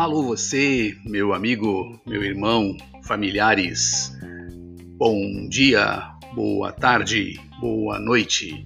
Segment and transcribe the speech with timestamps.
[0.00, 4.10] Alô você, meu amigo, meu irmão, familiares.
[4.96, 8.64] Bom dia, boa tarde, boa noite.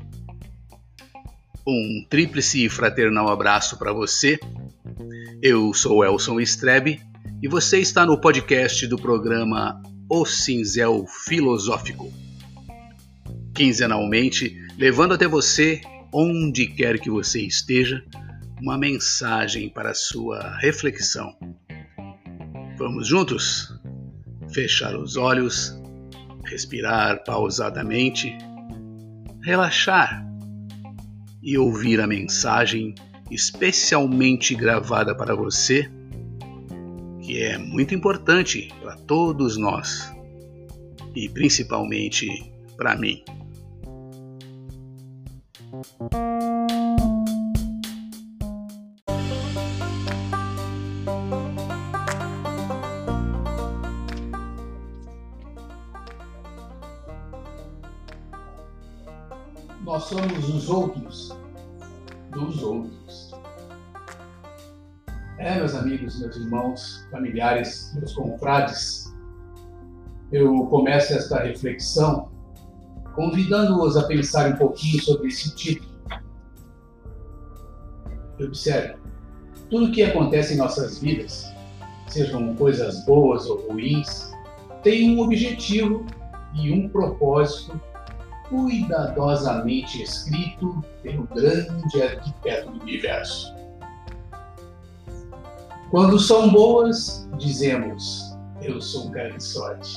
[1.66, 4.38] Um tríplice fraternal abraço para você.
[5.42, 7.02] Eu sou Elson Strebe
[7.42, 12.12] e você está no podcast do programa O Cinzel Filosófico.
[13.52, 15.80] Quinzenalmente, levando até você,
[16.12, 18.04] onde quer que você esteja,
[18.64, 21.36] uma mensagem para sua reflexão.
[22.78, 23.78] Vamos juntos?
[24.54, 25.78] Fechar os olhos,
[26.46, 28.34] respirar pausadamente,
[29.42, 30.26] relaxar
[31.42, 32.94] e ouvir a mensagem
[33.30, 35.90] especialmente gravada para você,
[37.20, 40.10] que é muito importante para todos nós
[41.14, 43.22] e principalmente para mim.
[60.04, 61.36] Somos os outros
[62.30, 63.34] dos outros.
[65.38, 69.12] É, meus amigos, meus irmãos, familiares, meus confrades,
[70.30, 72.28] eu começo esta reflexão
[73.14, 75.94] convidando-os a pensar um pouquinho sobre esse título.
[78.40, 78.96] Observe,
[79.70, 81.52] tudo que acontece em nossas vidas,
[82.08, 84.32] sejam coisas boas ou ruins,
[84.82, 86.04] tem um objetivo
[86.54, 87.80] e um propósito
[88.48, 93.54] cuidadosamente escrito pelo grande arquiteto do universo.
[95.90, 99.96] Quando são boas, dizemos, eu sou um cara de sorte.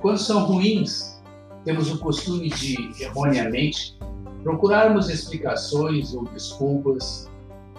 [0.00, 1.20] Quando são ruins,
[1.64, 3.98] temos o costume de, erroneamente,
[4.42, 7.28] procurarmos explicações ou desculpas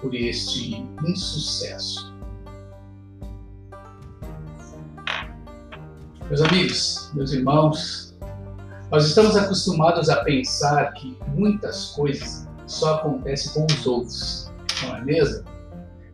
[0.01, 2.13] por este insucesso.
[6.27, 8.08] Meus amigos, meus irmãos,
[8.91, 14.51] nós estamos acostumados a pensar que muitas coisas só acontecem com os outros,
[14.83, 15.45] não é mesmo?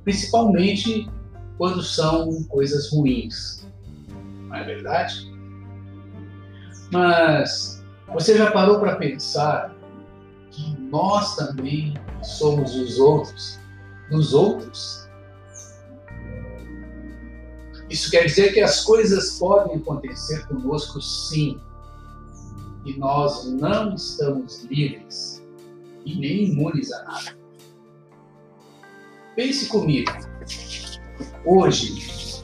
[0.03, 1.09] Principalmente
[1.58, 3.66] quando são coisas ruins,
[4.47, 5.34] não é verdade?
[6.91, 7.84] Mas
[8.14, 9.74] você já parou para pensar
[10.52, 13.59] que nós também somos os outros
[14.09, 15.06] dos outros?
[17.90, 21.59] Isso quer dizer que as coisas podem acontecer conosco sim,
[22.85, 25.44] e nós não estamos livres
[26.06, 27.38] e nem imunes a nada.
[29.35, 30.12] Pense comigo.
[31.44, 32.44] Hoje,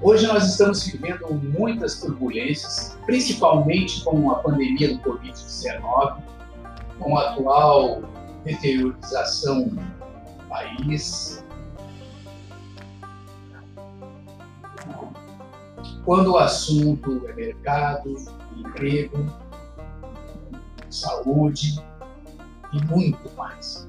[0.00, 6.22] hoje nós estamos vivendo muitas turbulências, principalmente com a pandemia do Covid-19,
[7.00, 8.02] com a atual
[8.44, 9.82] deteriorização do
[10.48, 11.44] país,
[16.04, 18.14] quando o assunto é mercado,
[18.56, 19.26] emprego,
[20.90, 21.74] saúde
[22.72, 23.88] e muito mais.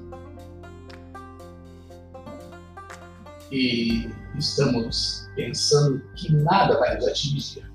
[3.50, 7.70] E estamos pensando que nada vai nos atingir.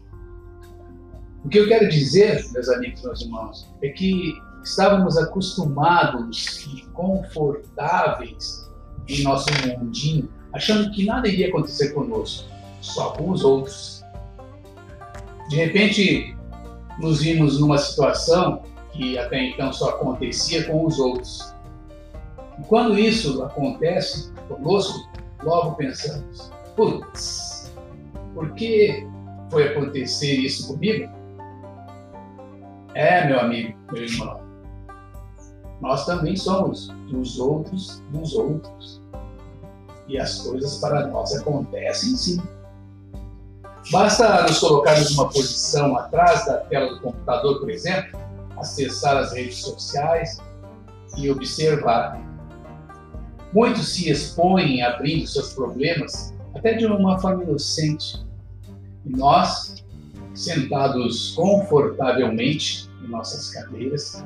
[1.44, 4.34] O que eu quero dizer, meus amigos, meus irmãos, é que
[4.64, 8.70] estávamos acostumados e confortáveis
[9.08, 12.50] em nosso mundinho, achando que nada iria acontecer conosco,
[12.80, 14.04] só com os outros.
[15.50, 16.38] De repente,
[17.00, 18.62] nos vimos numa situação
[18.92, 21.54] que até então só acontecia com os outros.
[22.60, 25.10] E quando isso acontece conosco,
[25.44, 27.74] logo pensamos: putz,
[28.34, 29.08] por que
[29.50, 31.12] foi acontecer isso comigo?
[32.94, 34.42] É, meu amigo, meu irmão,
[35.80, 39.02] nós também somos dos outros dos outros.
[40.08, 42.42] E as coisas para nós acontecem sim.
[43.90, 48.20] Basta nos colocarmos numa posição atrás da tela do computador, por exemplo,
[48.58, 50.38] acessar as redes sociais
[51.18, 52.22] e observar.
[53.54, 58.24] Muitos se expõem abrindo seus problemas até de uma forma inocente.
[59.06, 59.84] E nós,
[60.34, 64.24] sentados confortavelmente em nossas cadeiras,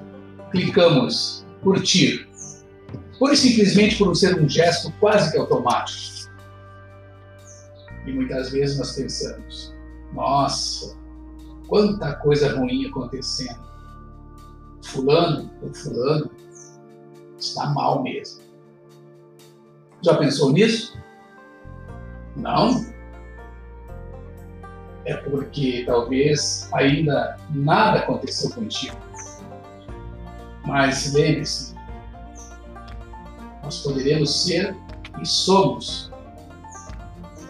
[0.52, 2.28] clicamos curtir,
[3.18, 6.15] pura e simplesmente por ser um gesto quase que automático.
[8.06, 9.74] E muitas vezes nós pensamos:
[10.14, 10.98] nossa,
[11.68, 13.64] quanta coisa ruim acontecendo.
[14.84, 16.30] Fulano ou Fulano
[17.38, 18.44] está mal mesmo.
[20.02, 20.98] Já pensou nisso?
[22.36, 22.86] Não?
[25.06, 28.98] É porque talvez ainda nada aconteceu contigo.
[30.66, 31.76] Mas lembre-se,
[33.64, 34.76] nós poderemos ser
[35.22, 36.12] e somos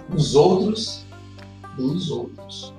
[0.09, 1.05] os outros
[1.75, 2.73] dos outros.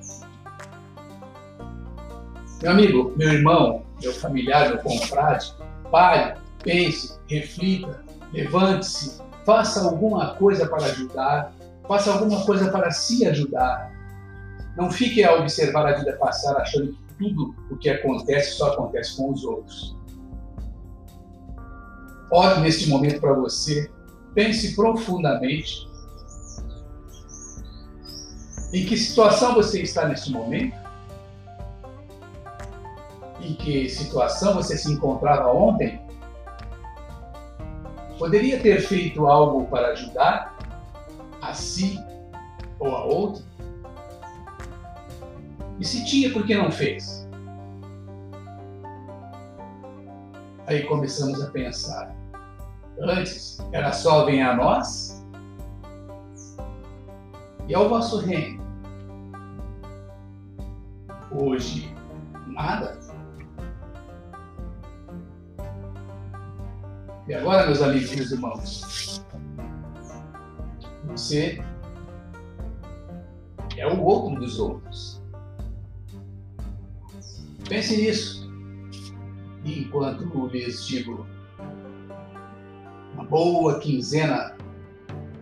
[2.62, 5.55] Meu amigo, meu irmão, meu familiar, meu confrade,
[5.90, 8.02] pare, pense, reflita,
[8.32, 11.52] levante-se, faça alguma coisa para ajudar,
[11.87, 13.93] faça alguma coisa para se ajudar.
[14.76, 19.17] Não fique a observar a vida passar achando que tudo o que acontece só acontece
[19.17, 19.96] com os outros.
[22.32, 23.90] Olhe neste momento para você,
[24.34, 25.88] pense profundamente
[28.72, 30.76] em que situação você está neste momento,
[33.40, 36.00] em que situação você se encontrava ontem.
[38.18, 40.56] Poderia ter feito algo para ajudar
[41.42, 41.98] a si
[42.78, 43.44] ou a outro?
[45.78, 47.28] E se tinha, por que não fez?
[50.66, 52.16] Aí começamos a pensar.
[52.98, 55.15] Antes era só vem a nós
[57.68, 58.64] e ao vosso reino.
[61.30, 61.94] Hoje,
[62.46, 62.98] nada.
[67.28, 69.24] E agora, meus amigos e meus irmãos,
[71.08, 71.62] você
[73.76, 75.20] é o outro dos outros.
[77.68, 78.48] Pense nisso.
[79.64, 81.26] E enquanto lhes digo
[83.12, 84.56] uma boa quinzena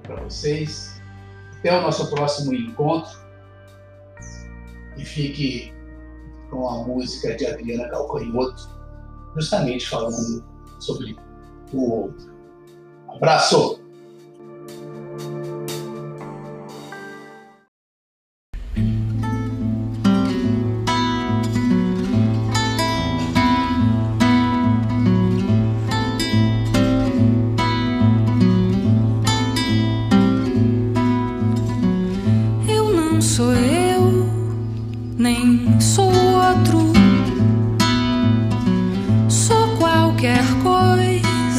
[0.03, 1.03] para vocês,
[1.64, 3.19] até o nosso próximo encontro.
[4.99, 5.72] E fique
[6.50, 8.69] com a música de Adriana Calcanhoto,
[9.34, 10.44] justamente falando
[10.78, 11.16] sobre
[11.72, 12.32] o outro.
[13.08, 13.84] Abraço!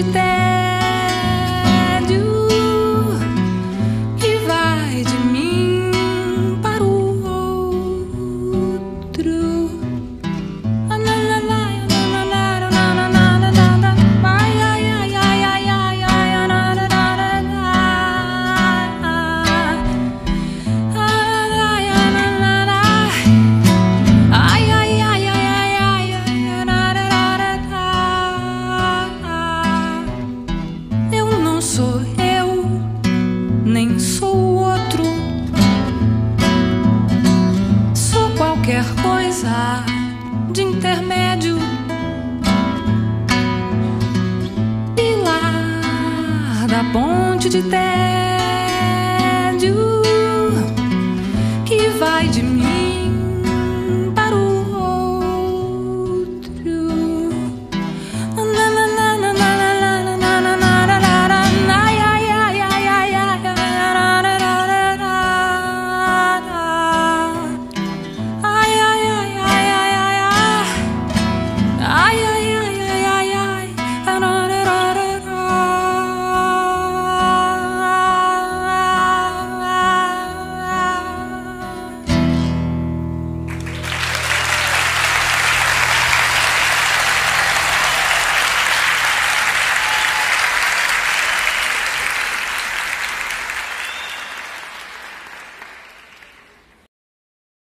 [0.00, 0.39] you there.
[40.52, 40.90] Terra.
[47.50, 47.99] de terra.